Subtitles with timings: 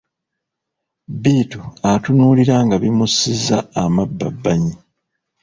[1.21, 4.75] Bittu atunuulira nga bimusizza amabbabbanyi.